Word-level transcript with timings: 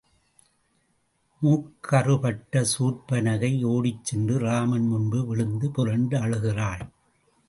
மூக்கறுபட்ட 1.41 2.65
சூர்ப்பனகை 2.79 3.63
ஓடிச் 3.63 4.05
சென்று, 4.05 4.37
ராமன் 4.39 4.87
முன்பு 4.87 5.25
விழுந்து 5.25 5.71
புரண்டு 5.71 6.17
அழுகிறாள். 6.17 6.83